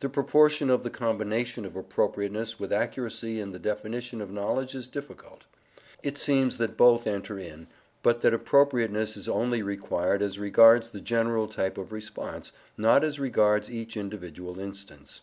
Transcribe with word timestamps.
The 0.00 0.08
proportion 0.08 0.70
of 0.70 0.82
the 0.82 0.88
combination 0.88 1.66
of 1.66 1.76
appropriateness 1.76 2.58
with 2.58 2.72
accuracy 2.72 3.38
in 3.38 3.50
the 3.50 3.58
definition 3.58 4.22
of 4.22 4.30
knowledge 4.30 4.74
is 4.74 4.88
difficult; 4.88 5.44
it 6.02 6.16
seems 6.16 6.56
that 6.56 6.78
both 6.78 7.06
enter 7.06 7.38
in, 7.38 7.66
but 8.02 8.22
that 8.22 8.32
appropriateness 8.32 9.14
is 9.14 9.28
only 9.28 9.62
required 9.62 10.22
as 10.22 10.38
regards 10.38 10.88
the 10.88 11.02
general 11.02 11.48
type 11.48 11.76
of 11.76 11.92
response, 11.92 12.50
not 12.78 13.04
as 13.04 13.20
regards 13.20 13.70
each 13.70 13.94
individual 13.94 14.58
instance. 14.58 15.20